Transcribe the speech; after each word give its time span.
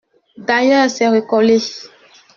D’ailleurs, 0.37 0.89
c’est 0.89 1.07
recollé! 1.09 1.59